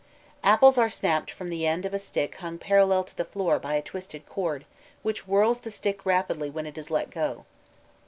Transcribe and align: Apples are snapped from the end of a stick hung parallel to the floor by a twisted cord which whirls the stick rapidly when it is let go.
Apples 0.43 0.79
are 0.79 0.89
snapped 0.89 1.29
from 1.29 1.51
the 1.51 1.67
end 1.67 1.85
of 1.85 1.93
a 1.93 1.99
stick 1.99 2.33
hung 2.37 2.57
parallel 2.57 3.03
to 3.03 3.15
the 3.15 3.23
floor 3.23 3.59
by 3.59 3.75
a 3.75 3.83
twisted 3.83 4.25
cord 4.27 4.65
which 5.03 5.25
whirls 5.27 5.59
the 5.59 5.69
stick 5.69 6.07
rapidly 6.07 6.49
when 6.49 6.65
it 6.65 6.75
is 6.75 6.89
let 6.89 7.11
go. 7.11 7.45